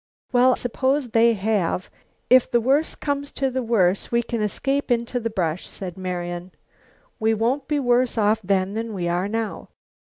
"Well, 0.31 0.55
suppose 0.55 1.09
they 1.09 1.33
have. 1.35 1.91
If 2.27 2.49
the 2.49 2.59
worst 2.59 3.01
comes 3.01 3.31
to 3.33 3.51
the 3.51 3.61
worst 3.61 4.11
we 4.11 4.23
can 4.23 4.41
escape 4.41 4.89
into 4.89 5.19
the 5.19 5.29
brush," 5.29 5.67
said 5.67 5.95
Marian. 5.95 6.53
"We 7.19 7.35
won't 7.35 7.67
be 7.67 7.79
worse 7.79 8.17
off 8.17 8.41
then 8.43 8.73
than 8.73 8.95
we 8.95 9.07
are 9.07 9.27
now." 9.27 9.69